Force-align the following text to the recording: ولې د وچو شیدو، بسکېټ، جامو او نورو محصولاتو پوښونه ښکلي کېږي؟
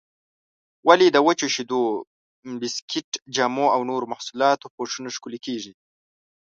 ولې 0.87 1.07
د 1.11 1.17
وچو 1.27 1.47
شیدو، 1.55 1.81
بسکېټ، 2.61 3.09
جامو 3.35 3.65
او 3.75 3.81
نورو 3.89 4.05
محصولاتو 4.13 4.71
پوښونه 4.75 5.09
ښکلي 5.15 5.39
کېږي؟ 5.45 5.73